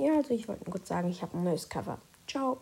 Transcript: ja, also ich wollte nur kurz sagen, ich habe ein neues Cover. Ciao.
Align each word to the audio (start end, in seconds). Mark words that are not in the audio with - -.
ja, 0.00 0.16
also 0.16 0.34
ich 0.34 0.48
wollte 0.48 0.64
nur 0.64 0.72
kurz 0.72 0.88
sagen, 0.88 1.08
ich 1.08 1.22
habe 1.22 1.36
ein 1.36 1.44
neues 1.44 1.68
Cover. 1.68 2.00
Ciao. 2.26 2.60